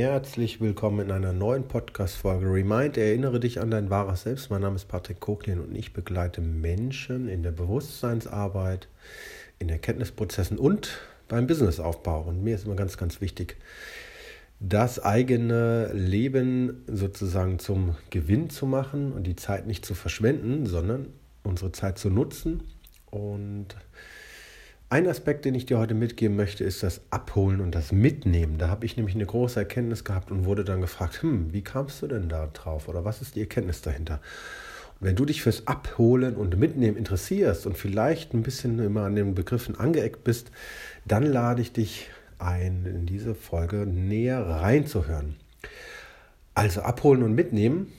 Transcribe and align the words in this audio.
Herzlich 0.00 0.60
willkommen 0.60 1.06
in 1.06 1.10
einer 1.10 1.32
neuen 1.32 1.66
Podcast-Folge 1.66 2.46
Remind. 2.46 2.96
Erinnere 2.96 3.40
dich 3.40 3.60
an 3.60 3.72
dein 3.72 3.90
wahres 3.90 4.22
Selbst. 4.22 4.48
Mein 4.48 4.60
Name 4.60 4.76
ist 4.76 4.84
Patrick 4.84 5.18
Koklin 5.18 5.58
und 5.58 5.74
ich 5.74 5.92
begleite 5.92 6.40
Menschen 6.40 7.28
in 7.28 7.42
der 7.42 7.50
Bewusstseinsarbeit, 7.50 8.86
in 9.58 9.68
Erkenntnisprozessen 9.68 10.56
und 10.56 11.00
beim 11.26 11.48
Businessaufbau. 11.48 12.20
Und 12.20 12.44
mir 12.44 12.54
ist 12.54 12.64
immer 12.64 12.76
ganz, 12.76 12.96
ganz 12.96 13.20
wichtig, 13.20 13.56
das 14.60 15.02
eigene 15.02 15.92
Leben 15.92 16.84
sozusagen 16.86 17.58
zum 17.58 17.96
Gewinn 18.10 18.50
zu 18.50 18.66
machen 18.66 19.12
und 19.12 19.26
die 19.26 19.34
Zeit 19.34 19.66
nicht 19.66 19.84
zu 19.84 19.96
verschwenden, 19.96 20.66
sondern 20.66 21.08
unsere 21.42 21.72
Zeit 21.72 21.98
zu 21.98 22.08
nutzen 22.08 22.62
und 23.10 23.74
ein 24.90 25.06
Aspekt, 25.06 25.44
den 25.44 25.54
ich 25.54 25.66
dir 25.66 25.78
heute 25.78 25.94
mitgeben 25.94 26.36
möchte, 26.36 26.64
ist 26.64 26.82
das 26.82 27.02
Abholen 27.10 27.60
und 27.60 27.74
das 27.74 27.92
Mitnehmen. 27.92 28.56
Da 28.56 28.68
habe 28.68 28.86
ich 28.86 28.96
nämlich 28.96 29.14
eine 29.14 29.26
große 29.26 29.60
Erkenntnis 29.60 30.02
gehabt 30.02 30.30
und 30.30 30.46
wurde 30.46 30.64
dann 30.64 30.80
gefragt, 30.80 31.22
hm, 31.22 31.52
wie 31.52 31.62
kamst 31.62 32.00
du 32.00 32.06
denn 32.06 32.28
da 32.28 32.46
drauf 32.46 32.88
oder 32.88 33.04
was 33.04 33.20
ist 33.20 33.36
die 33.36 33.40
Erkenntnis 33.40 33.82
dahinter? 33.82 34.20
Wenn 35.00 35.14
du 35.14 35.26
dich 35.26 35.42
fürs 35.42 35.66
Abholen 35.66 36.36
und 36.36 36.58
Mitnehmen 36.58 36.96
interessierst 36.96 37.66
und 37.66 37.76
vielleicht 37.76 38.32
ein 38.32 38.42
bisschen 38.42 38.78
immer 38.78 39.02
an 39.02 39.14
den 39.14 39.34
Begriffen 39.34 39.78
angeeckt 39.78 40.24
bist, 40.24 40.50
dann 41.04 41.22
lade 41.24 41.60
ich 41.60 41.72
dich 41.72 42.08
ein, 42.38 42.86
in 42.86 43.06
diese 43.06 43.34
Folge 43.34 43.86
näher 43.86 44.40
reinzuhören. 44.40 45.36
Also 46.54 46.80
abholen 46.80 47.22
und 47.22 47.34
mitnehmen 47.34 47.92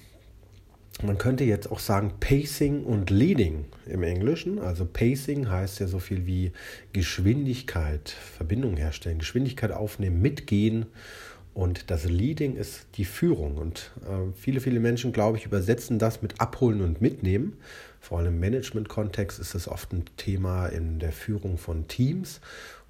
man 1.02 1.17
könnte 1.17 1.44
jetzt 1.44 1.71
auch 1.71 1.80
sagen 1.80 2.13
Pacing 2.20 2.84
und 2.84 3.09
Leading 3.09 3.66
im 3.85 4.03
Englischen. 4.03 4.59
Also 4.59 4.85
Pacing 4.85 5.49
heißt 5.49 5.80
ja 5.80 5.88
so 5.88 5.99
viel 5.99 6.25
wie 6.25 6.52
Geschwindigkeit, 6.94 8.09
Verbindung 8.09 8.75
herstellen, 8.77 9.20
Geschwindigkeit 9.20 9.72
aufnehmen, 9.72 10.22
mitgehen. 10.22 10.88
Und 11.53 11.89
das 11.89 12.05
Leading 12.05 12.55
ist 12.55 12.88
die 12.95 13.05
Führung. 13.05 13.58
Und 13.58 13.91
äh, 14.05 14.31
viele, 14.35 14.62
viele 14.62 14.80
Menschen, 14.80 15.12
glaube 15.12 15.38
ich, 15.38 15.45
übersetzen 15.45 16.00
das 16.00 16.22
mit 16.22 16.39
Abholen 16.39 16.81
und 16.81 17.02
Mitnehmen. 17.02 17.58
Vor 18.00 18.19
allem 18.19 18.34
im 18.34 18.39
Management-Kontext 18.39 19.39
ist 19.39 19.56
das 19.56 19.67
oft 19.67 19.91
ein 19.94 20.06
Thema 20.17 20.67
in 20.67 21.00
der 21.00 21.11
Führung 21.11 21.58
von 21.58 21.88
Teams. 21.88 22.39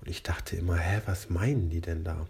Und 0.01 0.09
ich 0.09 0.23
dachte 0.23 0.55
immer, 0.55 0.77
hä, 0.77 1.01
was 1.05 1.29
meinen 1.29 1.69
die 1.69 1.81
denn 1.81 2.03
da? 2.03 2.27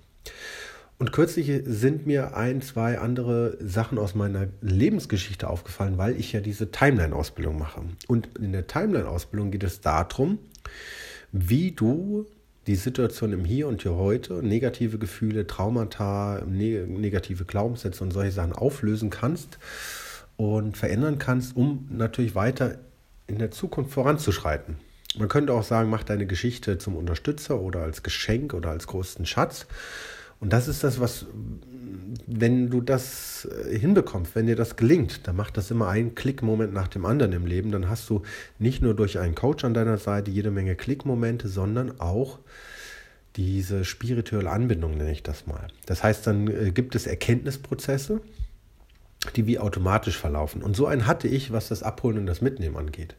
Und 0.99 1.13
kürzlich 1.13 1.49
sind 1.65 2.05
mir 2.05 2.35
ein, 2.35 2.61
zwei 2.61 2.99
andere 2.99 3.57
Sachen 3.61 3.97
aus 3.97 4.15
meiner 4.15 4.47
Lebensgeschichte 4.61 5.49
aufgefallen, 5.49 5.97
weil 5.97 6.19
ich 6.19 6.33
ja 6.33 6.41
diese 6.41 6.71
Timeline-Ausbildung 6.71 7.57
mache. 7.57 7.83
Und 8.07 8.37
in 8.37 8.51
der 8.51 8.67
Timeline-Ausbildung 8.67 9.49
geht 9.49 9.63
es 9.63 9.79
darum, 9.79 10.39
wie 11.31 11.71
du 11.71 12.25
die 12.67 12.75
Situation 12.75 13.31
im 13.31 13.45
Hier 13.45 13.69
und 13.69 13.81
Hier 13.81 13.95
heute, 13.95 14.43
negative 14.43 14.97
Gefühle, 14.99 15.47
Traumata, 15.47 16.43
negative 16.45 17.45
Glaubenssätze 17.45 18.03
und 18.03 18.11
solche 18.11 18.33
Sachen 18.33 18.51
auflösen 18.51 19.09
kannst 19.09 19.57
und 20.35 20.75
verändern 20.75 21.17
kannst, 21.17 21.55
um 21.55 21.87
natürlich 21.89 22.35
weiter 22.35 22.77
in 23.25 23.39
der 23.39 23.51
Zukunft 23.51 23.93
voranzuschreiten. 23.93 24.75
Man 25.17 25.29
könnte 25.29 25.53
auch 25.53 25.63
sagen, 25.63 25.89
mach 25.89 26.03
deine 26.03 26.27
Geschichte 26.27 26.77
zum 26.77 26.97
Unterstützer 26.97 27.61
oder 27.61 27.83
als 27.83 28.03
Geschenk 28.03 28.53
oder 28.53 28.71
als 28.71 28.85
größten 28.85 29.25
Schatz. 29.25 29.65
Und 30.39 30.53
das 30.53 30.67
ist 30.67 30.83
das, 30.83 30.99
was, 30.99 31.25
wenn 32.25 32.69
du 32.69 32.81
das 32.81 33.45
äh, 33.45 33.77
hinbekommst, 33.77 34.35
wenn 34.35 34.47
dir 34.47 34.55
das 34.55 34.75
gelingt, 34.75 35.27
dann 35.27 35.35
macht 35.35 35.57
das 35.57 35.71
immer 35.71 35.89
einen 35.89 36.15
Klickmoment 36.15 36.73
nach 36.73 36.87
dem 36.87 37.05
anderen 37.05 37.33
im 37.33 37.45
Leben. 37.45 37.71
Dann 37.71 37.89
hast 37.89 38.09
du 38.09 38.21
nicht 38.57 38.81
nur 38.81 38.93
durch 38.93 39.19
einen 39.19 39.35
Coach 39.35 39.63
an 39.65 39.73
deiner 39.73 39.97
Seite 39.97 40.31
jede 40.31 40.51
Menge 40.51 40.75
Klickmomente, 40.75 41.47
sondern 41.47 41.99
auch 41.99 42.39
diese 43.35 43.85
spirituelle 43.85 44.49
Anbindung, 44.49 44.97
nenne 44.97 45.11
ich 45.11 45.23
das 45.23 45.45
mal. 45.45 45.67
Das 45.85 46.03
heißt, 46.03 46.25
dann 46.25 46.47
äh, 46.47 46.71
gibt 46.71 46.95
es 46.95 47.05
Erkenntnisprozesse, 47.05 48.21
die 49.35 49.45
wie 49.45 49.59
automatisch 49.59 50.17
verlaufen. 50.17 50.63
Und 50.63 50.75
so 50.75 50.87
einen 50.87 51.05
hatte 51.05 51.27
ich, 51.27 51.51
was 51.51 51.67
das 51.67 51.83
Abholen 51.83 52.17
und 52.17 52.25
das 52.25 52.41
Mitnehmen 52.41 52.77
angeht. 52.77 53.15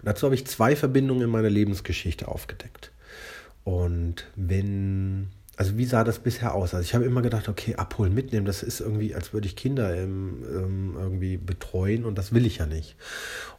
Und 0.00 0.06
dazu 0.06 0.26
habe 0.26 0.34
ich 0.34 0.46
zwei 0.46 0.76
Verbindungen 0.76 1.24
in 1.24 1.30
meiner 1.30 1.50
Lebensgeschichte 1.50 2.28
aufgedeckt. 2.28 2.90
Und 3.64 4.26
wenn 4.36 5.28
also 5.56 5.76
wie 5.76 5.84
sah 5.84 6.04
das 6.04 6.18
bisher 6.18 6.54
aus? 6.54 6.74
Also 6.74 6.84
ich 6.84 6.94
habe 6.94 7.04
immer 7.04 7.22
gedacht, 7.22 7.48
okay, 7.48 7.76
abholen, 7.76 8.14
mitnehmen, 8.14 8.46
das 8.46 8.62
ist 8.62 8.80
irgendwie, 8.80 9.14
als 9.14 9.32
würde 9.32 9.46
ich 9.46 9.56
Kinder 9.56 9.94
ähm, 9.94 10.94
irgendwie 10.98 11.36
betreuen 11.36 12.04
und 12.04 12.16
das 12.18 12.32
will 12.32 12.46
ich 12.46 12.58
ja 12.58 12.66
nicht. 12.66 12.96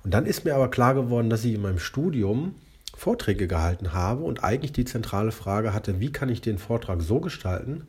Und 0.04 0.14
dann 0.14 0.26
ist 0.26 0.46
mir 0.46 0.56
aber 0.56 0.70
klar 0.70 0.94
geworden, 0.94 1.30
dass 1.30 1.46
ich 1.46 1.54
in 1.54 1.62
meinem 1.62 1.80
Studium 1.80 2.56
Vorträge 2.96 3.48
gehalten 3.48 3.94
habe 3.94 4.24
und 4.24 4.44
eigentlich 4.44 4.72
die 4.72 4.86
zentrale 4.86 5.32
Frage 5.32 5.74
hatte, 5.74 6.00
wie 6.00 6.12
kann 6.12 6.30
ich 6.30 6.42
den 6.42 6.58
Vortrag 6.58 7.02
so 7.02 7.20
gestalten, 7.20 7.88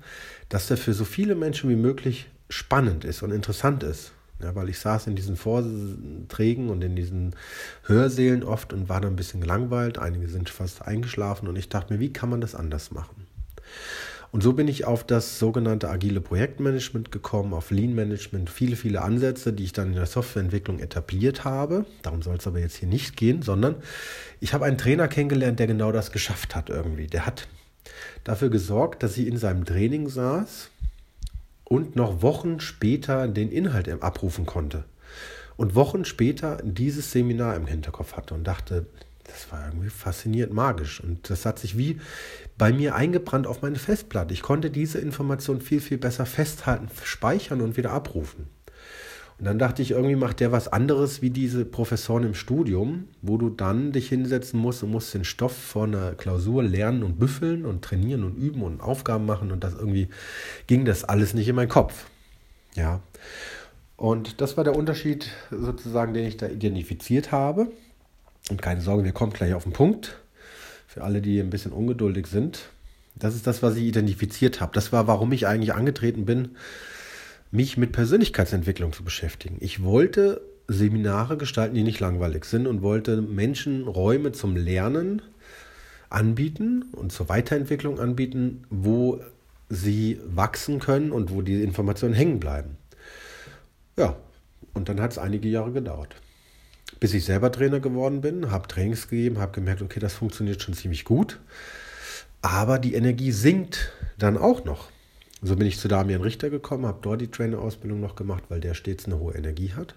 dass 0.49 0.67
der 0.67 0.77
für 0.77 0.95
so 0.95 1.05
viele 1.05 1.35
Menschen 1.35 1.71
wie 1.71 1.77
möglich 1.77 2.27
spannend 2.49 3.05
ist 3.05 3.23
und 3.23 3.31
interessant 3.31 3.83
ist. 3.83 4.13
Ja, 4.43 4.55
weil 4.55 4.69
ich 4.69 4.79
saß 4.79 5.07
in 5.07 5.17
diesen 5.17 5.37
Vorträgen 5.37 6.69
und 6.69 6.85
in 6.85 6.95
diesen 6.95 7.35
Hörsälen 7.85 8.45
oft 8.45 8.75
und 8.75 8.89
war 8.89 9.01
dann 9.01 9.15
ein 9.15 9.17
bisschen 9.17 9.41
gelangweilt. 9.41 9.99
Einige 9.99 10.29
sind 10.29 10.51
fast 10.51 10.83
eingeschlafen 10.83 11.49
und 11.49 11.57
ich 11.57 11.71
dachte 11.71 11.95
mir, 11.95 12.01
wie 12.01 12.13
kann 12.13 12.29
man 12.29 12.43
das 12.43 12.55
anders 12.55 12.91
machen? 12.91 13.26
Und 14.33 14.43
so 14.43 14.53
bin 14.53 14.69
ich 14.69 14.85
auf 14.85 15.05
das 15.05 15.39
sogenannte 15.39 15.89
agile 15.89 16.21
Projektmanagement 16.21 17.11
gekommen, 17.11 17.55
auf 17.55 17.71
Lean 17.71 17.95
Management, 17.95 18.51
viele, 18.51 18.77
viele 18.77 19.03
Ansätze, 19.03 19.53
die 19.53 19.65
ich 19.65 19.73
dann 19.73 19.89
in 19.89 19.95
der 19.95 20.07
Softwareentwicklung 20.07 20.79
etabliert 20.79 21.45
habe. 21.45 21.87
Darum 22.03 22.23
soll 22.23 22.37
es 22.37 22.47
aber 22.47 22.59
jetzt 22.59 22.77
hier 22.77 22.89
nicht 22.89 23.17
gehen, 23.17 23.43
sondern 23.43 23.77
ich 24.41 24.53
habe 24.53 24.65
einen 24.65 24.79
Trainer 24.79 25.09
kennengelernt, 25.09 25.59
der 25.59 25.67
genau 25.67 25.93
das 25.93 26.13
geschafft 26.13 26.55
hat 26.55 26.69
irgendwie. 26.69 27.07
Der 27.07 27.25
hat 27.25 27.49
dafür 28.25 28.51
gesorgt, 28.51 29.03
dass 29.03 29.17
ich 29.17 29.27
in 29.27 29.39
seinem 29.39 29.65
Training 29.65 30.09
saß 30.09 30.71
und 31.65 31.97
noch 31.97 32.23
Wochen 32.23 32.61
später 32.61 33.29
den 33.29 33.51
Inhalt 33.51 33.89
abrufen 34.03 34.45
konnte. 34.45 34.85
Und 35.57 35.75
Wochen 35.75 36.05
später 36.05 36.59
dieses 36.63 37.13
Seminar 37.13 37.57
im 37.57 37.67
Hinterkopf 37.67 38.15
hatte 38.17 38.35
und 38.35 38.45
dachte, 38.45 38.87
das 39.25 39.51
war 39.51 39.67
irgendwie 39.67 39.89
faszinierend 39.89 40.53
magisch. 40.53 41.01
Und 41.01 41.31
das 41.31 41.47
hat 41.47 41.59
sich 41.59 41.77
wie 41.79 42.01
bei 42.59 42.73
mir 42.73 42.95
eingebrannt 42.95 43.47
auf 43.47 43.63
meine 43.63 43.77
Festplatte. 43.77 44.33
Ich 44.33 44.43
konnte 44.43 44.71
diese 44.71 44.99
Information 44.99 45.61
viel, 45.61 45.81
viel 45.81 45.99
besser 45.99 46.27
festhalten, 46.27 46.89
speichern 47.03 47.61
und 47.61 47.77
wieder 47.77 47.93
abrufen. 47.93 48.47
Und 49.39 49.45
dann 49.45 49.59
dachte 49.59 49.83
ich, 49.83 49.91
irgendwie 49.91 50.17
macht 50.17 50.41
der 50.41 50.51
was 50.51 50.69
anderes 50.69 51.21
wie 51.21 51.29
diese 51.29 51.67
Professoren 51.67 52.25
im 52.25 52.35
Studium, 52.35 53.09
wo 53.21 53.37
du 53.37 53.51
dann 53.51 53.93
dich 53.93 54.09
hinsetzen 54.09 54.59
musst 54.59 54.83
und 54.83 54.91
musst 54.91 55.13
den 55.13 55.25
Stoff 55.25 55.55
vor 55.55 55.85
einer 55.85 56.13
Klausur 56.13 56.63
lernen 56.63 57.03
und 57.03 57.19
büffeln 57.19 57.67
und 57.67 57.83
trainieren 57.83 58.25
und 58.25 58.37
üben 58.37 58.63
und 58.63 58.81
Aufgaben 58.81 59.27
machen. 59.27 59.53
Und 59.53 59.63
das 59.63 59.75
irgendwie 59.75 60.09
ging 60.67 60.87
das 60.87 61.05
alles 61.05 61.35
nicht 61.35 61.49
in 61.49 61.57
meinen 61.57 61.69
Kopf. 61.69 62.07
Ja. 62.75 63.01
Und 63.97 64.41
das 64.41 64.57
war 64.57 64.65
der 64.65 64.77
Unterschied 64.77 65.31
sozusagen, 65.51 66.15
den 66.15 66.25
ich 66.25 66.39
da 66.39 66.47
identifiziert 66.47 67.31
habe. 67.31 67.69
Und 68.49 68.63
keine 68.63 68.81
Sorge, 68.81 69.05
wir 69.05 69.13
kommen 69.13 69.33
gleich 69.33 69.53
auf 69.53 69.65
den 69.65 69.73
Punkt. 69.73 70.19
Für 70.87 71.05
alle, 71.05 71.21
die 71.21 71.41
ein 71.41 71.51
bisschen 71.51 71.73
ungeduldig 71.73 72.27
sind. 72.27 72.69
Das 73.17 73.35
ist 73.35 73.47
das, 73.47 73.63
was 73.63 73.77
ich 73.77 73.85
identifiziert 73.85 74.61
habe. 74.61 74.73
Das 74.75 74.93
war, 74.93 75.07
warum 75.07 75.33
ich 75.33 75.47
eigentlich 75.47 75.75
angetreten 75.75 76.27
bin, 76.27 76.57
mich 77.51 77.77
mit 77.77 77.93
Persönlichkeitsentwicklung 77.93 78.93
zu 78.93 79.05
beschäftigen. 79.05 79.57
Ich 79.61 79.83
wollte 79.83 80.43
Seminare 80.69 81.37
gestalten, 81.37 81.75
die 81.75 81.83
nicht 81.83 82.01
langweilig 82.01 82.45
sind 82.45 82.67
und 82.67 82.83
wollte 82.83 83.23
Menschen 83.23 83.87
Räume 83.87 84.33
zum 84.33 84.57
Lernen 84.57 85.23
anbieten 86.11 86.85
und 86.93 87.13
zur 87.13 87.29
Weiterentwicklung 87.29 87.99
anbieten, 87.99 88.65
wo 88.71 89.21
sie 89.69 90.21
wachsen 90.27 90.79
können 90.79 91.13
und 91.13 91.31
wo 91.31 91.43
die 91.43 91.63
Informationen 91.63 92.15
hängen 92.15 92.39
bleiben. 92.39 92.77
Ja, 93.97 94.17
und 94.75 94.89
dann 94.89 95.01
hat 95.01 95.13
es 95.13 95.19
einige 95.19 95.49
Jahre 95.49 95.73
gedauert 95.73 96.17
bis 97.01 97.15
ich 97.15 97.25
selber 97.25 97.53
Trainer 97.53 97.81
geworden 97.81 98.21
bin, 98.21 98.51
habe 98.51 98.69
Trainings 98.69 99.09
gegeben, 99.09 99.39
habe 99.39 99.53
gemerkt, 99.53 99.83
okay, 99.83 100.01
das 100.01 100.15
funktioniert 100.15 100.63
schon 100.63 100.75
ziemlich 100.75 101.05
gut. 101.05 101.39
Aber 102.43 102.79
die 102.79 102.95
Energie 102.95 103.33
sinkt 103.33 103.93
dann 104.19 104.39
auch 104.39 104.65
noch. 104.65 104.89
So 105.43 105.57
bin 105.57 105.67
ich 105.67 105.79
zu 105.79 105.89
Damian 105.89 106.23
Richter 106.23 106.49
gekommen, 106.49 106.87
habe 106.87 106.99
dort 107.03 107.21
die 107.21 107.31
Trainerausbildung 107.31 108.01
noch 108.01 108.17
gemacht, 108.17 108.45
weil 108.49 108.61
der 108.61 108.75
stets 108.75 109.07
eine 109.07 109.19
hohe 109.19 109.35
Energie 109.35 109.73
hat. 109.75 109.95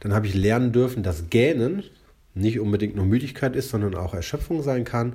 Dann 0.00 0.14
habe 0.14 0.26
ich 0.26 0.34
lernen 0.34 0.72
dürfen, 0.72 1.02
dass 1.02 1.28
Gähnen 1.28 1.84
nicht 2.34 2.60
unbedingt 2.60 2.96
nur 2.96 3.04
Müdigkeit 3.04 3.56
ist, 3.56 3.70
sondern 3.70 3.94
auch 3.94 4.14
Erschöpfung 4.14 4.62
sein 4.62 4.84
kann 4.84 5.14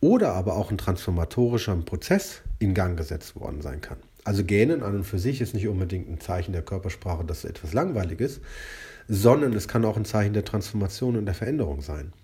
oder 0.00 0.32
aber 0.32 0.56
auch 0.56 0.70
ein 0.70 0.78
transformatorischer 0.78 1.74
Prozess 1.76 2.40
in 2.58 2.72
Gang 2.72 2.96
gesetzt 2.96 3.36
worden 3.36 3.62
sein 3.62 3.80
kann. 3.80 3.98
Also 4.24 4.44
Gähnen 4.44 4.82
an 4.82 4.94
und 4.94 5.04
für 5.04 5.18
sich 5.18 5.40
ist 5.40 5.54
nicht 5.54 5.66
unbedingt 5.66 6.08
ein 6.08 6.20
Zeichen 6.20 6.52
der 6.52 6.62
Körpersprache, 6.62 7.24
dass 7.24 7.44
etwas 7.44 7.72
langweilig 7.72 8.20
ist, 8.20 8.40
sondern 9.12 9.52
es 9.52 9.68
kann 9.68 9.84
auch 9.84 9.98
ein 9.98 10.06
Zeichen 10.06 10.32
der 10.32 10.44
Transformation 10.44 11.16
und 11.18 11.26
der 11.26 11.34
Veränderung 11.34 11.82
sein. 11.82 12.14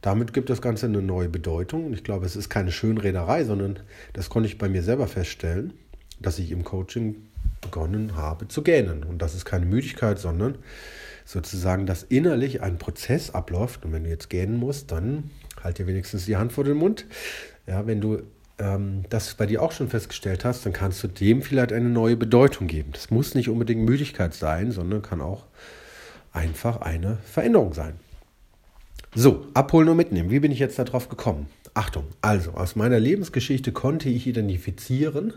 Damit 0.00 0.32
gibt 0.32 0.50
das 0.50 0.60
Ganze 0.60 0.86
eine 0.86 1.00
neue 1.00 1.28
Bedeutung 1.28 1.86
und 1.86 1.92
ich 1.92 2.02
glaube, 2.02 2.26
es 2.26 2.34
ist 2.34 2.48
keine 2.48 2.72
Schönrederei, 2.72 3.44
sondern 3.44 3.78
das 4.14 4.28
konnte 4.28 4.48
ich 4.48 4.58
bei 4.58 4.68
mir 4.68 4.82
selber 4.82 5.06
feststellen, 5.06 5.74
dass 6.18 6.40
ich 6.40 6.50
im 6.50 6.64
Coaching 6.64 7.14
begonnen 7.60 8.16
habe 8.16 8.48
zu 8.48 8.62
gähnen. 8.62 9.04
Und 9.04 9.22
das 9.22 9.36
ist 9.36 9.44
keine 9.44 9.64
Müdigkeit, 9.64 10.18
sondern 10.18 10.58
sozusagen, 11.24 11.86
dass 11.86 12.02
innerlich 12.02 12.62
ein 12.62 12.78
Prozess 12.78 13.30
abläuft. 13.30 13.84
Und 13.84 13.92
wenn 13.92 14.02
du 14.02 14.10
jetzt 14.10 14.28
gähnen 14.28 14.56
musst, 14.56 14.90
dann 14.90 15.30
halt 15.62 15.78
dir 15.78 15.86
wenigstens 15.86 16.26
die 16.26 16.36
Hand 16.36 16.52
vor 16.52 16.64
den 16.64 16.78
Mund. 16.78 17.06
Ja, 17.68 17.86
wenn 17.86 18.00
du 18.00 18.22
ähm, 18.58 19.04
das 19.08 19.34
bei 19.34 19.46
dir 19.46 19.62
auch 19.62 19.72
schon 19.72 19.88
festgestellt 19.88 20.44
hast, 20.44 20.66
dann 20.66 20.72
kannst 20.72 21.00
du 21.04 21.06
dem 21.06 21.42
vielleicht 21.42 21.72
eine 21.72 21.88
neue 21.88 22.16
Bedeutung 22.16 22.66
geben. 22.66 22.90
Das 22.92 23.10
muss 23.10 23.36
nicht 23.36 23.48
unbedingt 23.48 23.84
Müdigkeit 23.84 24.34
sein, 24.34 24.72
sondern 24.72 25.02
kann 25.02 25.20
auch 25.20 25.46
einfach 26.38 26.80
eine 26.80 27.18
Veränderung 27.24 27.74
sein. 27.74 27.94
So, 29.14 29.46
abholen 29.54 29.88
und 29.88 29.96
mitnehmen. 29.96 30.30
Wie 30.30 30.38
bin 30.38 30.52
ich 30.52 30.60
jetzt 30.60 30.78
darauf 30.78 31.08
gekommen? 31.08 31.46
Achtung, 31.74 32.04
also 32.22 32.52
aus 32.52 32.76
meiner 32.76 33.00
Lebensgeschichte 33.00 33.72
konnte 33.72 34.08
ich 34.08 34.26
identifizieren, 34.26 35.34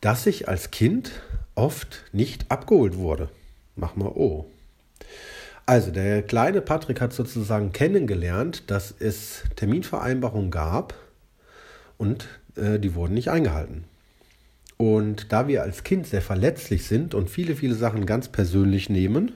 dass 0.00 0.26
ich 0.26 0.48
als 0.48 0.70
Kind 0.70 1.12
oft 1.54 2.04
nicht 2.12 2.50
abgeholt 2.50 2.96
wurde. 2.96 3.28
Mach 3.76 3.94
mal 3.94 4.08
O. 4.08 4.46
Also, 5.64 5.90
der 5.90 6.22
kleine 6.22 6.60
Patrick 6.60 7.00
hat 7.00 7.12
sozusagen 7.12 7.72
kennengelernt, 7.72 8.70
dass 8.70 8.94
es 8.98 9.42
Terminvereinbarungen 9.56 10.50
gab 10.50 10.94
und 11.98 12.28
äh, 12.56 12.78
die 12.78 12.94
wurden 12.94 13.14
nicht 13.14 13.30
eingehalten. 13.30 13.84
Und 14.76 15.32
da 15.32 15.48
wir 15.48 15.62
als 15.62 15.84
Kind 15.84 16.06
sehr 16.06 16.22
verletzlich 16.22 16.84
sind 16.84 17.14
und 17.14 17.30
viele, 17.30 17.56
viele 17.56 17.74
Sachen 17.74 18.06
ganz 18.06 18.28
persönlich 18.28 18.90
nehmen 18.90 19.32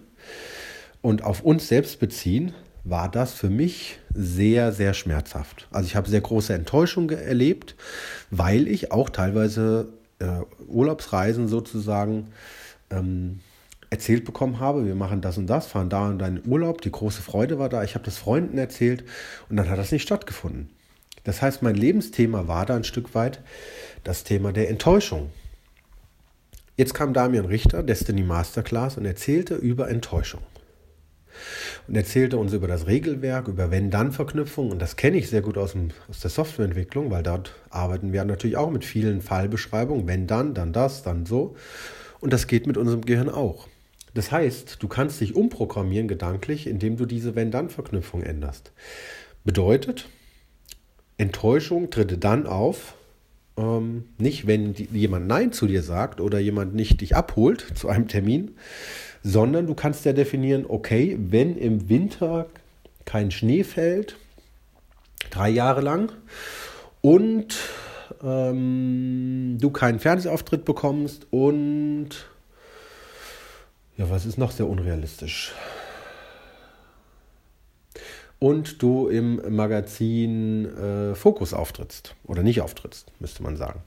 und 1.02 1.24
auf 1.24 1.42
uns 1.42 1.68
selbst 1.68 1.98
beziehen, 2.00 2.52
war 2.84 3.10
das 3.10 3.32
für 3.32 3.50
mich 3.50 3.98
sehr, 4.14 4.72
sehr 4.72 4.94
schmerzhaft. 4.94 5.68
Also 5.70 5.86
ich 5.86 5.96
habe 5.96 6.08
sehr 6.08 6.20
große 6.20 6.54
Enttäuschung 6.54 7.10
erlebt, 7.10 7.76
weil 8.30 8.68
ich 8.68 8.90
auch 8.90 9.10
teilweise 9.10 9.92
äh, 10.18 10.26
Urlaubsreisen 10.66 11.48
sozusagen 11.48 12.28
ähm, 12.90 13.40
erzählt 13.90 14.24
bekommen 14.24 14.60
habe, 14.60 14.86
wir 14.86 14.94
machen 14.94 15.20
das 15.20 15.36
und 15.36 15.48
das, 15.48 15.66
fahren 15.66 15.90
da 15.90 16.10
in 16.10 16.18
deinen 16.18 16.46
Urlaub, 16.46 16.80
die 16.80 16.92
große 16.92 17.22
Freude 17.22 17.58
war 17.58 17.68
da, 17.68 17.82
ich 17.82 17.94
habe 17.94 18.04
das 18.04 18.18
Freunden 18.18 18.56
erzählt 18.56 19.04
und 19.48 19.56
dann 19.56 19.68
hat 19.68 19.78
das 19.78 19.92
nicht 19.92 20.02
stattgefunden. 20.02 20.70
Das 21.24 21.42
heißt, 21.42 21.62
mein 21.62 21.74
Lebensthema 21.74 22.48
war 22.48 22.66
da 22.66 22.76
ein 22.76 22.84
Stück 22.84 23.14
weit 23.14 23.40
das 24.04 24.24
Thema 24.24 24.52
der 24.52 24.70
Enttäuschung. 24.70 25.30
Jetzt 26.76 26.94
kam 26.94 27.12
Damian 27.12 27.44
Richter, 27.44 27.82
Destiny 27.82 28.22
Masterclass, 28.22 28.96
und 28.96 29.04
erzählte 29.04 29.54
über 29.54 29.90
Enttäuschung. 29.90 30.40
Und 31.88 31.96
erzählte 31.96 32.36
uns 32.38 32.52
über 32.52 32.68
das 32.68 32.86
Regelwerk, 32.86 33.48
über 33.48 33.70
Wenn-Dann-Verknüpfung. 33.70 34.70
Und 34.70 34.80
das 34.80 34.96
kenne 34.96 35.16
ich 35.16 35.28
sehr 35.28 35.42
gut 35.42 35.58
aus, 35.58 35.72
dem, 35.72 35.90
aus 36.08 36.20
der 36.20 36.30
Softwareentwicklung, 36.30 37.10
weil 37.10 37.22
dort 37.22 37.54
arbeiten 37.70 38.12
wir 38.12 38.24
natürlich 38.24 38.56
auch 38.56 38.70
mit 38.70 38.84
vielen 38.84 39.20
Fallbeschreibungen. 39.22 40.06
Wenn 40.06 40.26
dann, 40.26 40.54
dann 40.54 40.72
das, 40.72 41.02
dann 41.02 41.26
so. 41.26 41.56
Und 42.20 42.32
das 42.32 42.46
geht 42.46 42.66
mit 42.66 42.76
unserem 42.76 43.02
Gehirn 43.02 43.28
auch. 43.28 43.68
Das 44.14 44.32
heißt, 44.32 44.82
du 44.82 44.88
kannst 44.88 45.20
dich 45.20 45.36
umprogrammieren 45.36 46.08
gedanklich, 46.08 46.66
indem 46.66 46.96
du 46.96 47.06
diese 47.06 47.34
Wenn-Dann-Verknüpfung 47.34 48.22
änderst. 48.22 48.72
Bedeutet, 49.44 50.08
Enttäuschung 51.16 51.90
tritt 51.90 52.22
dann 52.24 52.46
auf, 52.46 52.94
ähm, 53.56 54.04
nicht 54.18 54.46
wenn 54.46 54.74
die, 54.74 54.88
jemand 54.92 55.26
Nein 55.26 55.52
zu 55.52 55.66
dir 55.66 55.82
sagt 55.82 56.20
oder 56.20 56.38
jemand 56.38 56.74
nicht 56.74 57.00
dich 57.00 57.16
abholt 57.16 57.66
zu 57.74 57.88
einem 57.88 58.08
Termin, 58.08 58.52
sondern 59.22 59.66
du 59.66 59.74
kannst 59.74 60.04
ja 60.04 60.12
definieren, 60.12 60.64
okay, 60.66 61.18
wenn 61.20 61.56
im 61.56 61.88
Winter 61.88 62.46
kein 63.04 63.30
Schnee 63.30 63.64
fällt, 63.64 64.16
drei 65.30 65.50
Jahre 65.50 65.80
lang, 65.80 66.12
und 67.02 67.56
ähm, 68.22 69.58
du 69.60 69.70
keinen 69.70 69.98
Fernsehauftritt 69.98 70.64
bekommst 70.64 71.26
und 71.30 72.08
ja, 73.96 74.08
was 74.10 74.26
ist 74.26 74.38
noch 74.38 74.50
sehr 74.50 74.66
unrealistisch? 74.66 75.52
Und 78.40 78.82
du 78.82 79.08
im 79.08 79.54
Magazin 79.54 80.64
äh, 80.64 81.14
Fokus 81.14 81.52
auftrittst 81.54 82.16
oder 82.24 82.42
nicht 82.42 82.62
auftrittst, 82.62 83.12
müsste 83.20 83.42
man 83.42 83.56
sagen. 83.56 83.82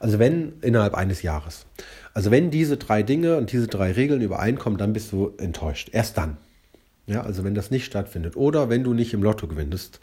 Also 0.00 0.18
wenn 0.18 0.54
innerhalb 0.60 0.94
eines 0.94 1.22
Jahres. 1.22 1.64
Also 2.12 2.30
wenn 2.30 2.50
diese 2.50 2.76
drei 2.76 3.02
Dinge 3.02 3.36
und 3.36 3.52
diese 3.52 3.68
drei 3.68 3.92
Regeln 3.92 4.20
übereinkommen, 4.20 4.78
dann 4.78 4.92
bist 4.92 5.12
du 5.12 5.32
enttäuscht. 5.38 5.90
Erst 5.92 6.18
dann. 6.18 6.36
Ja, 7.06 7.22
also 7.22 7.44
wenn 7.44 7.54
das 7.54 7.70
nicht 7.70 7.84
stattfindet 7.84 8.36
oder 8.36 8.68
wenn 8.68 8.82
du 8.82 8.94
nicht 8.94 9.12
im 9.14 9.22
Lotto 9.22 9.46
gewinnst, 9.46 10.00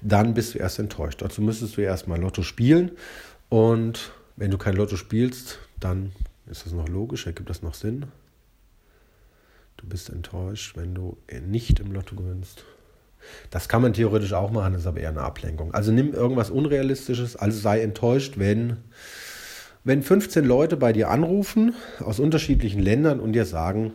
dann 0.00 0.34
bist 0.34 0.54
du 0.54 0.58
erst 0.58 0.78
enttäuscht. 0.78 1.20
Dazu 1.20 1.42
müsstest 1.42 1.76
du 1.76 1.80
erstmal 1.80 2.20
Lotto 2.20 2.42
spielen 2.42 2.92
und 3.48 4.12
wenn 4.36 4.50
du 4.50 4.58
kein 4.58 4.76
Lotto 4.76 4.96
spielst, 4.96 5.58
dann 5.80 6.12
ist 6.46 6.64
das 6.64 6.72
noch 6.72 6.88
logisch, 6.88 7.26
ergibt 7.26 7.50
das 7.50 7.62
noch 7.62 7.74
Sinn? 7.74 8.06
Du 9.76 9.86
bist 9.86 10.10
enttäuscht, 10.10 10.76
wenn 10.76 10.94
du 10.94 11.18
nicht 11.46 11.80
im 11.80 11.92
Lotto 11.92 12.16
gewinnst. 12.16 12.64
Das 13.50 13.68
kann 13.68 13.82
man 13.82 13.92
theoretisch 13.92 14.32
auch 14.32 14.50
machen, 14.50 14.74
ist 14.74 14.86
aber 14.86 15.00
eher 15.00 15.10
eine 15.10 15.22
Ablenkung. 15.22 15.74
Also 15.74 15.92
nimm 15.92 16.12
irgendwas 16.12 16.50
Unrealistisches, 16.50 17.36
also 17.36 17.58
sei 17.58 17.80
enttäuscht, 17.82 18.34
wenn, 18.36 18.78
wenn 19.84 20.02
15 20.02 20.44
Leute 20.44 20.76
bei 20.76 20.92
dir 20.92 21.10
anrufen 21.10 21.74
aus 22.00 22.20
unterschiedlichen 22.20 22.80
Ländern 22.80 23.20
und 23.20 23.32
dir 23.32 23.44
sagen, 23.44 23.92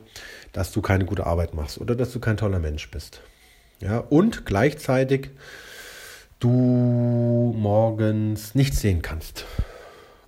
dass 0.51 0.71
du 0.71 0.81
keine 0.81 1.05
gute 1.05 1.25
Arbeit 1.25 1.53
machst 1.53 1.79
oder 1.79 1.95
dass 1.95 2.11
du 2.11 2.19
kein 2.19 2.37
toller 2.37 2.59
Mensch 2.59 2.89
bist. 2.91 3.21
Ja, 3.79 3.97
und 3.97 4.45
gleichzeitig 4.45 5.31
du 6.39 7.53
morgens 7.57 8.55
nichts 8.55 8.81
sehen 8.81 9.01
kannst 9.01 9.45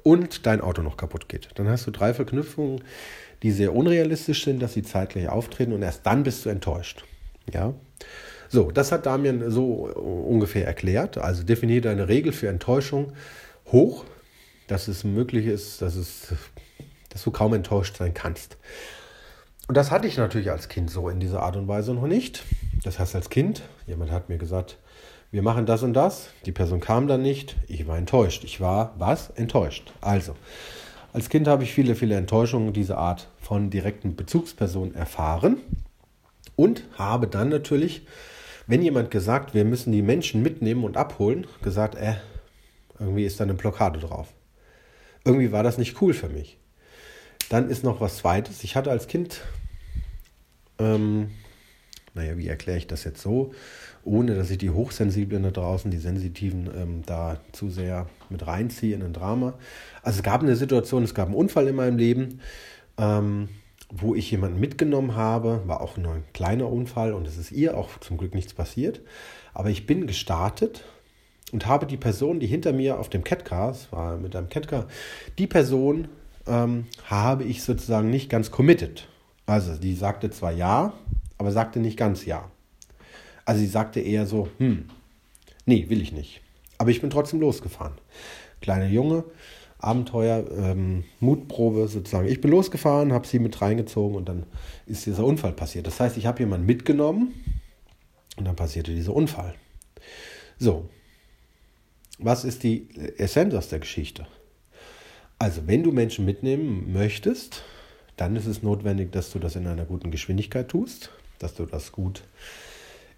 und 0.03 0.45
dein 0.45 0.62
Auto 0.62 0.81
noch 0.81 0.98
kaputt 0.98 1.27
geht. 1.30 1.50
Dann 1.56 1.68
hast 1.68 1.88
du 1.88 1.91
drei 1.91 2.13
Verknüpfungen, 2.13 2.83
die 3.44 3.51
sehr 3.51 3.75
unrealistisch 3.75 4.44
sind, 4.44 4.62
dass 4.62 4.74
sie 4.74 4.83
zeitgleich 4.83 5.30
auftreten 5.30 5.74
und 5.74 5.81
erst 5.81 6.06
dann 6.06 6.24
bist 6.24 6.45
du 6.45 6.50
enttäuscht. 6.50 7.03
Ja. 7.53 7.74
So, 8.50 8.71
das 8.71 8.92
hat 8.92 9.06
Damian 9.06 9.50
so 9.50 9.88
ungefähr 9.94 10.65
erklärt. 10.65 11.18
Also 11.18 11.44
definiere 11.44 11.81
deine 11.81 12.07
Regel 12.07 12.31
für 12.31 12.47
Enttäuschung 12.47 13.13
hoch, 13.71 14.06
dass 14.68 14.88
es 14.88 15.03
möglich 15.03 15.45
ist, 15.45 15.81
dass, 15.81 15.95
es, 15.95 16.33
dass 17.09 17.24
du 17.24 17.31
kaum 17.31 17.53
enttäuscht 17.53 17.97
sein 17.97 18.13
kannst. 18.13 18.57
Und 19.68 19.75
das 19.75 19.89
hatte 19.89 20.07
ich 20.07 20.18
natürlich 20.18 20.51
als 20.51 20.69
Kind 20.69 20.92
so 20.92 21.09
in 21.09 21.19
dieser 21.19 21.42
Art 21.42 21.56
und 21.56 21.68
Weise 21.68 21.94
noch 21.94 22.07
nicht. 22.07 22.44
Das 22.83 23.00
heißt, 23.00 23.15
als 23.15 23.30
Kind, 23.30 23.63
jemand 23.88 24.12
hat 24.12 24.30
mir 24.30 24.38
gesagt, 24.38 24.77
wir 25.31 25.41
machen 25.41 25.65
das 25.65 25.81
und 25.81 25.94
das. 25.94 26.30
Die 26.45 26.51
Person 26.51 26.80
kam 26.80 27.07
dann 27.07 27.21
nicht. 27.21 27.57
Ich 27.68 27.88
war 27.88 27.98
enttäuscht. 27.98 28.44
Ich 28.44 28.62
war 28.62 28.94
was? 29.00 29.31
Enttäuscht. 29.31 29.91
Also, 30.01 30.36
als 31.13 31.30
Kind 31.30 31.48
habe 31.48 31.63
ich 31.63 31.74
viele, 31.74 31.95
viele 31.95 32.15
Enttäuschungen 32.15 32.74
dieser 32.74 33.00
Art 33.00 33.27
von 33.39 33.69
direkten 33.69 34.15
Bezugspersonen 34.15 34.94
erfahren 34.94 35.57
und 36.56 36.84
habe 36.98 37.28
dann 37.28 37.50
natürlich, 37.50 38.06
wenn 38.68 38.81
jemand 38.81 39.12
gesagt, 39.12 39.54
wir 39.54 39.66
müssen 39.66 39.92
die 39.92 40.02
Menschen 40.02 40.42
mitnehmen 40.42 40.84
und 40.84 40.98
abholen, 40.98 41.48
gesagt, 41.62 41.96
äh, 41.96 42.16
irgendwie 43.00 43.25
ist 43.25 43.40
da 43.40 43.44
eine 43.44 43.54
Blockade 43.54 44.00
drauf. 44.00 44.34
Irgendwie 45.24 45.52
war 45.52 45.63
das 45.63 45.78
nicht 45.78 46.02
cool 46.02 46.13
für 46.13 46.30
mich. 46.30 46.57
Dann 47.50 47.69
ist 47.69 47.84
noch 47.84 48.02
was 48.02 48.18
Zweites. 48.18 48.63
Ich 48.63 48.75
hatte 48.75 48.92
als 48.92 49.07
Kind, 49.07 49.41
ähm, 50.79 51.32
naja, 52.13 52.38
wie 52.38 52.48
erkläre 52.48 52.77
ich 52.77 52.88
das 52.88 53.03
jetzt 53.03 53.22
so, 53.22 53.53
ohne 54.03 54.36
dass 54.36 54.50
ich 54.50 54.58
die 54.58 54.70
Hochsensiblen 54.70 55.44
da 55.44 55.51
draußen, 55.51 55.91
die 55.91 55.98
Sensitiven, 55.98 56.70
ähm, 56.75 57.01
da 57.06 57.39
zu 57.51 57.70
sehr 57.70 58.08
mit 58.29 58.46
reinziehe 58.48 58.96
in 58.96 59.03
ein 59.03 59.13
Drama. 59.13 59.56
Also 60.01 60.18
es 60.18 60.24
gab 60.24 60.41
eine 60.41 60.56
Situation, 60.56 61.03
es 61.03 61.13
gab 61.13 61.27
einen 61.27 61.36
Unfall 61.36 61.68
in 61.68 61.75
meinem 61.75 61.98
Leben, 61.98 62.39
ähm, 62.98 63.50
wo 63.98 64.14
ich 64.16 64.30
jemanden 64.32 64.60
mitgenommen 64.60 65.16
habe, 65.16 65.62
war 65.66 65.82
auch 65.82 65.98
nur 65.98 66.14
ein 66.14 66.24
kleiner 66.34 66.70
Unfall 66.70 67.14
und 67.14 67.28
es 67.28 67.38
ist 67.38 67.52
ihr 67.52 67.78
auch 67.78 67.98
zum 68.00 68.18
Glück 68.18 68.36
nichts 68.36 68.54
passiert. 68.54 69.02
Aber 69.54 69.70
ich 69.70 69.86
bin 69.86 70.06
gestartet 70.06 70.84
und 71.52 71.66
habe 71.66 71.86
die 71.86 71.98
Person, 71.98 72.40
die 72.40 72.48
hinter 72.48 72.74
mir 72.74 73.00
auf 73.00 73.10
dem 73.10 73.24
Catcar, 73.24 73.72
es 73.72 73.92
war 73.92 74.18
mit 74.18 74.36
einem 74.36 74.50
Catcar, 74.50 74.88
die 75.38 75.48
Person 75.48 76.10
ähm, 76.46 76.88
habe 77.06 77.46
ich 77.46 77.64
sozusagen 77.64 78.10
nicht 78.10 78.30
ganz 78.30 78.52
committed. 78.52 79.08
Also 79.46 79.75
die 79.75 79.96
sagte 79.96 80.30
zwar 80.30 80.52
ja, 80.52 80.94
aber 81.38 81.52
sagte 81.52 81.80
nicht 81.80 81.98
ganz 81.98 82.25
ja. 82.25 82.50
Also 83.46 83.62
sie 83.62 83.68
sagte 83.68 84.00
eher 84.02 84.25
so, 84.25 84.50
hm, 84.58 84.90
nee, 85.66 85.86
will 85.90 86.02
ich 86.02 86.12
nicht. 86.12 86.42
Aber 86.78 86.90
ich 86.90 87.00
bin 87.00 87.10
trotzdem 87.10 87.40
losgefahren. 87.40 87.94
Kleiner 88.60 88.88
Junge, 88.88 89.24
Abenteuer, 89.79 90.46
ähm, 90.51 91.03
Mutprobe 91.20 91.88
sozusagen. 91.88 92.27
Ich 92.27 92.41
bin 92.41 92.51
losgefahren, 92.51 93.13
habe 93.13 93.27
sie 93.27 93.39
mit 93.39 93.62
reingezogen 93.62 94.15
und 94.15 94.29
dann 94.29 94.44
ist 94.86 95.05
dieser 95.05 95.25
Unfall 95.25 95.51
passiert. 95.51 95.86
Das 95.88 96.00
heißt, 96.00 96.17
ich 96.17 96.25
habe 96.25 96.39
jemanden 96.39 96.65
mitgenommen 96.65 97.34
und 98.38 98.46
dann 98.46 98.55
passierte 98.55 98.94
dieser 98.94 99.13
Unfall. 99.13 99.53
So, 100.58 100.89
was 102.17 102.46
ist 102.46 102.63
die 102.63 102.88
Essenz 103.17 103.53
aus 103.53 103.70
der 103.70 103.79
Geschichte? 103.79 104.25
Also, 105.38 105.67
wenn 105.67 105.84
du 105.84 105.91
Menschen 105.91 106.24
mitnehmen 106.24 106.94
möchtest, 106.94 107.63
dann 108.15 108.36
ist 108.38 108.46
es 108.46 108.63
notwendig, 108.63 109.12
dass 109.12 109.32
du 109.32 109.39
das 109.39 109.58
in 109.58 109.67
einer 109.67 109.84
guten 109.84 110.12
Geschwindigkeit 110.12 110.70
tust, 110.70 111.12
dass 111.39 111.55
du 111.55 111.65
das 111.65 111.91
gut 111.91 112.24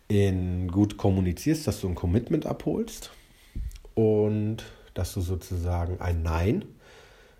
in 0.07 0.69
gut 0.69 0.97
kommunizierst, 0.97 1.67
dass 1.67 1.81
du 1.81 1.89
ein 1.89 1.95
Commitment 1.95 2.45
abholst 2.45 3.11
und 3.93 4.63
dass 4.97 5.13
du 5.13 5.21
sozusagen 5.21 5.99
ein 6.01 6.23
Nein 6.23 6.65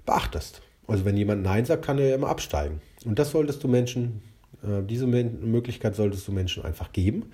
beachtest. 0.06 0.62
Also 0.88 1.06
wenn 1.06 1.18
jemand 1.18 1.44
Nein 1.44 1.66
sagt, 1.66 1.86
kann 1.86 2.00
er 2.00 2.10
ja 2.10 2.16
immer 2.16 2.30
absteigen. 2.30 2.82
Und 3.06 3.20
das 3.20 3.32
solltest 3.32 3.64
du 3.64 3.68
Menschen, 3.68 4.22
äh, 4.64 4.84
diese 4.84 5.06
Möglichkeit 5.08 5.96
solltest 5.96 6.28
du 6.28 6.32
Menschen 6.32 6.64
einfach 6.64 6.92
geben, 6.94 7.32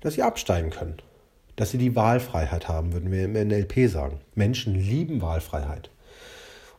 dass 0.00 0.14
sie 0.14 0.22
absteigen 0.22 0.70
können. 0.70 0.96
dass 1.56 1.70
sie 1.70 1.78
die 1.78 1.94
Wahlfreiheit 1.94 2.66
haben, 2.66 2.92
würden 2.92 3.12
wir 3.12 3.24
im 3.24 3.34
NLP 3.34 3.88
sagen. 3.88 4.18
Menschen 4.34 4.74
lieben 4.74 5.22
Wahlfreiheit. 5.22 5.88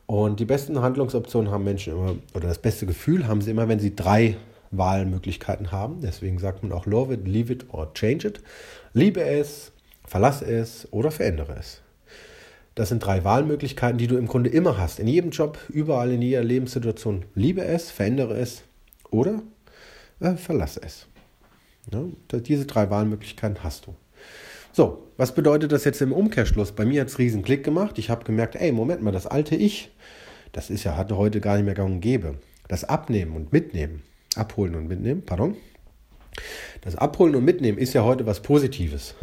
Und 0.06 0.38
die 0.38 0.44
besten 0.44 0.80
Handlungsoptionen 0.82 1.50
haben 1.50 1.64
Menschen 1.64 1.94
immer, 1.94 2.16
oder 2.34 2.48
das 2.48 2.58
beste 2.58 2.84
Gefühl 2.86 3.26
haben 3.26 3.40
sie 3.40 3.52
immer, 3.52 3.68
wenn 3.68 3.80
sie 3.80 3.96
drei 3.96 4.36
Wahlmöglichkeiten 4.70 5.72
haben. 5.72 6.00
Deswegen 6.02 6.38
sagt 6.38 6.62
man 6.62 6.72
auch 6.72 6.86
love 6.86 7.14
it, 7.14 7.26
leave 7.26 7.52
it 7.52 7.66
or 7.72 7.92
change 7.94 8.28
it. 8.28 8.40
Liebe 8.92 9.22
es, 9.22 9.72
verlasse 10.06 10.44
es 10.44 10.86
oder 10.92 11.10
verändere 11.10 11.56
es. 11.58 11.80
Das 12.76 12.90
sind 12.90 13.00
drei 13.00 13.24
Wahlmöglichkeiten, 13.24 13.96
die 13.96 14.06
du 14.06 14.18
im 14.18 14.26
Grunde 14.26 14.50
immer 14.50 14.76
hast. 14.76 15.00
In 15.00 15.08
jedem 15.08 15.30
Job, 15.30 15.58
überall 15.70 16.12
in 16.12 16.20
jeder 16.20 16.44
Lebenssituation. 16.44 17.24
Liebe 17.34 17.64
es, 17.64 17.90
verändere 17.90 18.36
es 18.36 18.64
oder 19.10 19.42
äh, 20.20 20.34
verlasse 20.34 20.82
es. 20.84 21.06
Ja, 21.90 22.04
diese 22.38 22.66
drei 22.66 22.90
Wahlmöglichkeiten 22.90 23.64
hast 23.64 23.86
du. 23.86 23.94
So, 24.72 25.08
was 25.16 25.34
bedeutet 25.34 25.72
das 25.72 25.84
jetzt 25.84 26.02
im 26.02 26.12
Umkehrschluss? 26.12 26.72
Bei 26.72 26.84
mir 26.84 27.00
hat 27.00 27.08
es 27.08 27.18
riesen 27.18 27.42
Klick 27.42 27.64
gemacht. 27.64 27.98
Ich 27.98 28.10
habe 28.10 28.24
gemerkt, 28.24 28.56
ey, 28.56 28.72
Moment 28.72 29.00
mal, 29.00 29.10
das 29.10 29.26
alte 29.26 29.56
Ich, 29.56 29.90
das 30.52 30.68
ist 30.68 30.84
ja, 30.84 30.98
hatte 30.98 31.16
heute 31.16 31.40
gar 31.40 31.56
nicht 31.56 31.64
mehr 31.64 31.74
gang 31.74 31.90
und 31.90 32.00
gäbe. 32.02 32.34
Das 32.68 32.84
Abnehmen 32.84 33.36
und 33.36 33.54
Mitnehmen, 33.54 34.02
Abholen 34.34 34.74
und 34.74 34.86
Mitnehmen, 34.86 35.22
pardon. 35.24 35.56
Das 36.82 36.94
Abholen 36.94 37.36
und 37.36 37.44
Mitnehmen 37.44 37.78
ist 37.78 37.94
ja 37.94 38.04
heute 38.04 38.26
was 38.26 38.42
Positives. 38.42 39.14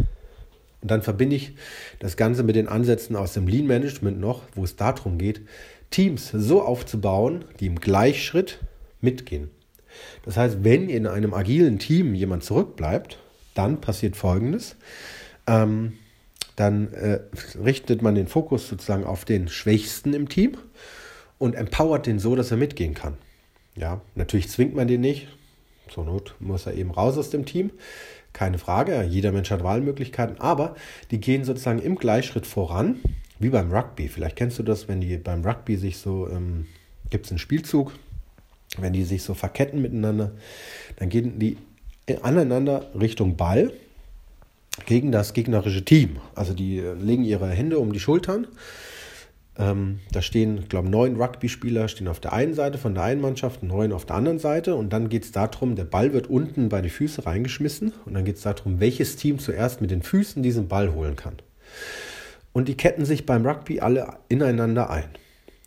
Und 0.83 0.91
dann 0.91 1.01
verbinde 1.01 1.35
ich 1.35 1.53
das 1.99 2.17
Ganze 2.17 2.43
mit 2.43 2.55
den 2.55 2.67
Ansätzen 2.67 3.15
aus 3.15 3.33
dem 3.33 3.47
Lean 3.47 3.65
Management 3.65 4.19
noch, 4.19 4.43
wo 4.53 4.63
es 4.63 4.75
darum 4.75 5.17
geht, 5.17 5.41
Teams 5.89 6.29
so 6.31 6.61
aufzubauen, 6.61 7.45
die 7.59 7.65
im 7.65 7.79
Gleichschritt 7.79 8.59
mitgehen. 9.01 9.49
Das 10.23 10.37
heißt, 10.37 10.63
wenn 10.63 10.89
in 10.89 11.07
einem 11.07 11.33
agilen 11.33 11.79
Team 11.79 12.13
jemand 12.13 12.43
zurückbleibt, 12.43 13.17
dann 13.55 13.81
passiert 13.81 14.15
Folgendes 14.15 14.75
ähm, 15.47 15.93
dann 16.55 16.93
äh, 16.93 17.19
richtet 17.63 18.01
man 18.01 18.15
den 18.15 18.27
Fokus 18.27 18.67
sozusagen 18.67 19.03
auf 19.03 19.25
den 19.25 19.47
Schwächsten 19.47 20.13
im 20.13 20.29
Team 20.29 20.57
und 21.39 21.55
empowert 21.55 22.05
den 22.05 22.19
so, 22.19 22.35
dass 22.35 22.51
er 22.51 22.57
mitgehen 22.57 22.93
kann. 22.93 23.17
Ja, 23.75 24.01
natürlich 24.15 24.49
zwingt 24.49 24.75
man 24.75 24.87
den 24.87 25.01
nicht. 25.01 25.27
Zur 25.89 26.05
Not 26.05 26.35
muss 26.39 26.65
er 26.65 26.73
eben 26.73 26.91
raus 26.91 27.17
aus 27.17 27.29
dem 27.29 27.45
Team. 27.45 27.71
Keine 28.31 28.57
Frage, 28.57 29.03
jeder 29.03 29.31
Mensch 29.31 29.51
hat 29.51 29.63
Wahlmöglichkeiten, 29.63 30.39
aber 30.39 30.75
die 31.11 31.19
gehen 31.19 31.43
sozusagen 31.43 31.79
im 31.79 31.95
Gleichschritt 31.95 32.47
voran, 32.47 32.99
wie 33.39 33.49
beim 33.49 33.71
Rugby. 33.71 34.07
Vielleicht 34.07 34.35
kennst 34.35 34.57
du 34.57 34.63
das, 34.63 34.87
wenn 34.87 35.01
die 35.01 35.17
beim 35.17 35.45
Rugby 35.45 35.75
sich 35.75 35.97
so, 35.97 36.27
ähm, 36.29 36.65
gibt 37.09 37.25
es 37.25 37.31
einen 37.31 37.39
Spielzug, 37.39 37.91
wenn 38.77 38.93
die 38.93 39.03
sich 39.03 39.21
so 39.21 39.33
verketten 39.33 39.81
miteinander, 39.81 40.31
dann 40.95 41.09
gehen 41.09 41.37
die 41.37 41.57
aneinander 42.21 42.89
Richtung 42.99 43.37
Ball 43.37 43.71
gegen 44.85 45.11
das 45.11 45.33
gegnerische 45.33 45.85
Team. 45.85 46.17
Also 46.35 46.53
die 46.53 46.79
äh, 46.79 46.93
legen 46.93 47.23
ihre 47.23 47.49
Hände 47.49 47.79
um 47.79 47.93
die 47.93 47.99
Schultern. 47.99 48.47
Ähm, 49.57 49.99
da 50.11 50.21
stehen, 50.21 50.57
ich 50.57 50.69
glaube, 50.69 50.89
neun 50.89 51.15
Rugby-Spieler 51.15 51.87
stehen 51.87 52.07
auf 52.07 52.19
der 52.19 52.33
einen 52.33 52.55
Seite 52.55 52.77
von 52.77 52.95
der 52.95 53.03
einen 53.03 53.21
Mannschaft, 53.21 53.61
neun 53.61 53.91
auf 53.91 54.05
der 54.05 54.15
anderen 54.15 54.39
Seite. 54.39 54.75
Und 54.75 54.91
dann 54.91 55.09
geht 55.09 55.25
es 55.25 55.31
darum, 55.31 55.75
der 55.75 55.85
Ball 55.85 56.13
wird 56.13 56.27
unten 56.27 56.69
bei 56.69 56.81
die 56.81 56.89
Füße 56.89 57.25
reingeschmissen. 57.25 57.93
Und 58.05 58.13
dann 58.15 58.25
geht 58.25 58.37
es 58.37 58.41
darum, 58.43 58.79
welches 58.79 59.15
Team 59.15 59.39
zuerst 59.39 59.81
mit 59.81 59.91
den 59.91 60.01
Füßen 60.01 60.41
diesen 60.41 60.67
Ball 60.67 60.93
holen 60.93 61.15
kann. 61.15 61.35
Und 62.51 62.67
die 62.67 62.77
ketten 62.77 63.05
sich 63.05 63.25
beim 63.25 63.45
Rugby 63.45 63.79
alle 63.79 64.17
ineinander 64.29 64.89
ein. 64.89 65.09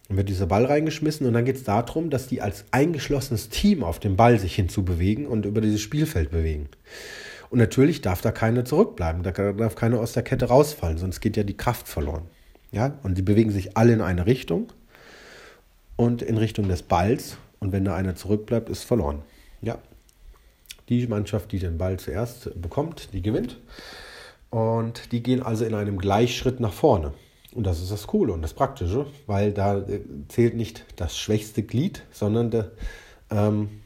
Dann 0.09 0.17
wird 0.17 0.29
dieser 0.29 0.47
Ball 0.47 0.65
reingeschmissen 0.65 1.27
und 1.27 1.33
dann 1.33 1.45
geht 1.45 1.57
es 1.57 1.65
darum, 1.65 2.11
dass 2.11 2.29
die 2.29 2.41
als 2.41 2.65
eingeschlossenes 2.71 3.49
Team 3.49 3.83
auf 3.83 3.99
dem 3.99 4.17
Ball 4.17 4.39
sich 4.39 4.55
hinzubewegen 4.55 5.27
und 5.27 5.47
über 5.47 5.61
dieses 5.61 5.81
Spielfeld 5.81 6.31
bewegen. 6.31 6.69
Und 7.51 7.59
natürlich 7.59 8.03
darf 8.03 8.21
da 8.21 8.31
keine 8.31 8.65
zurückbleiben, 8.65 9.23
da 9.25 9.33
darf 9.33 9.75
keine 9.75 9.99
aus 9.99 10.13
der 10.13 10.23
Kette 10.23 10.47
rausfallen, 10.47 10.99
sonst 10.99 11.21
geht 11.21 11.37
ja 11.37 11.43
die 11.43 11.57
Kraft 11.57 11.89
verloren. 11.89 12.23
Ja? 12.77 12.99
Und 13.03 13.17
die 13.17 13.23
bewegen 13.23 13.51
sich 13.51 13.77
alle 13.77 13.95
in 13.95 14.03
eine 14.03 14.27
Richtung 14.27 14.71
und 15.97 16.21
in 16.21 16.37
Richtung 16.37 16.69
des 16.69 16.83
Balls. 16.83 17.39
Und 17.59 17.73
wenn 17.73 17.87
da 17.87 17.97
einer 17.97 18.15
zurückbleibt, 18.15 18.69
ist 18.69 18.85
verloren. 18.85 19.23
Ja. 19.63 19.79
Die 20.91 21.07
Mannschaft, 21.07 21.51
die 21.53 21.59
den 21.59 21.79
Ball 21.79 21.99
zuerst 21.99 22.51
bekommt, 22.61 23.15
die 23.15 23.23
gewinnt. 23.23 23.59
Und 24.51 25.11
die 25.11 25.23
gehen 25.23 25.43
also 25.43 25.65
in 25.65 25.75
einem 25.75 25.97
Gleichschritt 25.97 26.61
nach 26.61 26.75
vorne. 26.75 27.15
Und 27.55 27.65
das 27.65 27.81
ist 27.81 27.91
das 27.91 28.07
Coole 28.07 28.35
und 28.35 28.43
das 28.43 28.53
Praktische, 28.53 29.07
weil 29.27 29.53
da 29.53 29.79
äh, 29.79 30.01
zählt 30.29 30.55
nicht 30.55 30.85
das 30.97 31.19
schwächste 31.19 31.63
Glied, 31.63 32.03
sondern 32.11 32.51
der, 32.51 32.73
ähm, 33.31 33.81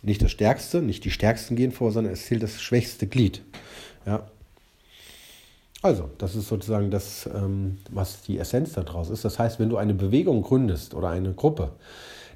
nicht 0.00 0.22
das 0.22 0.30
Stärkste, 0.30 0.80
nicht 0.80 1.04
die 1.04 1.10
Stärksten 1.10 1.54
gehen 1.54 1.70
vor, 1.70 1.92
sondern 1.92 2.14
es 2.14 2.24
zählt 2.24 2.42
das 2.42 2.62
schwächste 2.62 3.06
Glied. 3.06 3.42
Ja. 4.06 4.26
Also, 5.82 6.10
das 6.18 6.34
ist 6.34 6.48
sozusagen 6.48 6.90
das, 6.90 7.28
ähm, 7.32 7.78
was 7.90 8.22
die 8.22 8.38
Essenz 8.38 8.72
daraus 8.72 9.10
ist. 9.10 9.24
Das 9.24 9.38
heißt, 9.38 9.60
wenn 9.60 9.68
du 9.68 9.76
eine 9.76 9.94
Bewegung 9.94 10.42
gründest 10.42 10.94
oder 10.94 11.10
eine 11.10 11.32
Gruppe, 11.32 11.72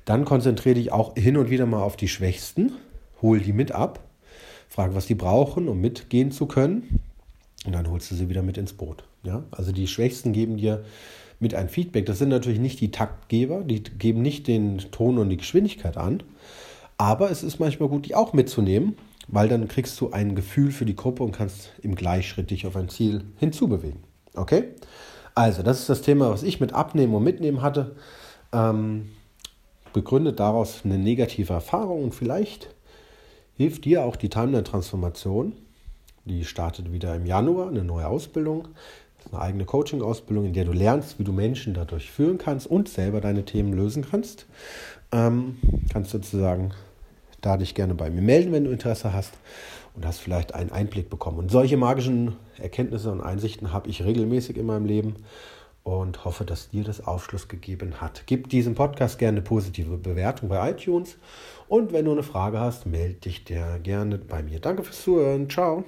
dann 0.05 0.25
konzentriere 0.25 0.75
dich 0.75 0.93
auch 0.93 1.15
hin 1.17 1.37
und 1.37 1.51
wieder 1.51 1.67
mal 1.67 1.83
auf 1.83 1.97
die 1.97 2.09
Schwächsten, 2.09 2.73
hol 3.23 3.41
die 3.41 3.53
mit 3.53 3.73
ab, 3.73 4.01
frage, 4.69 4.95
was 4.95 5.07
die 5.07 5.15
brauchen, 5.15 5.69
um 5.69 5.81
mitgehen 5.81 6.31
zu 6.31 6.47
können, 6.47 7.01
und 7.67 7.73
dann 7.73 7.91
holst 7.91 8.11
du 8.11 8.15
sie 8.15 8.29
wieder 8.29 8.43
mit 8.43 8.57
ins 8.57 8.73
Boot. 8.73 9.05
Ja? 9.23 9.43
Also 9.51 9.73
die 9.73 9.87
Schwächsten 9.87 10.33
geben 10.33 10.57
dir 10.57 10.85
mit 11.41 11.55
ein 11.55 11.69
Feedback. 11.69 12.07
Das 12.07 12.19
sind 12.19 12.31
natürlich 12.31 12.59
nicht 12.59 12.81
die 12.81 12.91
Taktgeber, 12.91 13.63
die 13.63 13.83
geben 13.83 14.23
nicht 14.23 14.47
den 14.47 14.79
Ton 14.91 15.19
und 15.19 15.29
die 15.29 15.37
Geschwindigkeit 15.37 15.97
an, 15.97 16.23
aber 16.97 17.31
es 17.31 17.43
ist 17.43 17.59
manchmal 17.59 17.89
gut, 17.89 18.07
die 18.07 18.15
auch 18.15 18.33
mitzunehmen, 18.33 18.97
weil 19.33 19.49
dann 19.49 19.69
kriegst 19.69 20.01
du 20.01 20.11
ein 20.11 20.35
Gefühl 20.35 20.73
für 20.73 20.85
die 20.85 20.97
Gruppe 20.97 21.23
und 21.23 21.33
kannst 21.33 21.73
im 21.83 21.95
Gleichschritt 21.95 22.51
dich 22.51 22.67
auf 22.67 22.77
ein 22.77 22.89
Ziel 22.89 23.25
hinzubewegen. 23.37 24.01
Okay? 24.35 24.71
Also, 25.35 25.63
das 25.63 25.81
ist 25.81 25.89
das 25.89 26.03
Thema, 26.03 26.31
was 26.31 26.43
ich 26.43 26.61
mit 26.61 26.73
Abnehmen 26.73 27.15
und 27.15 27.23
Mitnehmen 27.23 27.63
hatte. 27.63 27.97
Ähm, 28.53 29.11
begründet 29.93 30.41
daraus 30.41 30.81
eine 30.85 30.99
negative 30.99 31.53
Erfahrung 31.53 32.05
und 32.05 32.15
vielleicht 32.15 32.75
hilft 33.57 33.85
dir 33.85 34.05
auch 34.05 34.17
die 34.17 34.29
Timeline-Transformation. 34.29 35.53
Die 36.25 36.45
startet 36.45 36.93
wieder 36.93 37.15
im 37.15 37.27
Januar, 37.27 37.69
eine 37.69 37.85
neue 37.85 38.07
Ausbildung, 38.07 38.69
eine 39.31 39.41
eigene 39.41 39.65
Coaching-Ausbildung, 39.65 40.47
in 40.47 40.53
der 40.53 40.65
du 40.65 40.73
lernst, 40.73 41.19
wie 41.19 41.25
du 41.25 41.33
Menschen 41.33 41.75
dadurch 41.75 42.11
führen 42.11 42.39
kannst 42.39 42.67
und 42.67 42.89
selber 42.89 43.21
deine 43.21 43.45
Themen 43.45 43.73
lösen 43.73 44.05
kannst. 44.09 44.47
Ähm, 45.13 45.59
kannst 45.93 46.11
sozusagen 46.11 46.73
da 47.41 47.57
dich 47.57 47.75
gerne 47.75 47.95
bei 47.95 48.11
mir 48.11 48.23
melden, 48.23 48.53
wenn 48.53 48.65
du 48.65 48.71
Interesse 48.71 49.13
hast 49.13 49.35
und 49.95 50.07
hast 50.07 50.19
vielleicht 50.21 50.55
einen 50.55 50.73
Einblick 50.73 51.11
bekommen. 51.11 51.39
Und 51.39 51.51
solche 51.51 51.77
magischen 51.77 52.37
Erkenntnisse 52.59 53.11
und 53.11 53.21
Einsichten 53.21 53.73
habe 53.73 53.89
ich 53.89 54.05
regelmäßig 54.05 54.57
in 54.57 54.67
meinem 54.67 54.87
Leben 54.87 55.17
und 55.83 56.25
hoffe, 56.25 56.45
dass 56.45 56.71
dir 56.71 56.85
das 56.85 57.07
Aufschluss 57.07 57.49
gegeben 57.49 58.01
hat. 58.01 58.25
Gib 58.27 58.49
diesem 58.49 58.75
Podcast 58.75 59.19
gerne 59.19 59.39
eine 59.39 59.43
positive 59.43 59.97
Bewertung 59.97 60.49
bei 60.49 60.71
iTunes 60.71 61.17
und 61.69 61.93
wenn 61.93 62.05
du 62.05 62.13
eine 62.13 62.23
Frage 62.23 62.61
hast, 62.61 62.87
melde 62.87 63.15
dich 63.15 63.45
dir 63.45 63.81
gerne 63.83 64.19
bei 64.19 64.43
mir. 64.43 64.61
Danke 64.61 64.83
fürs 64.83 65.03
Zuhören. 65.03 65.49
Ciao. 65.49 65.85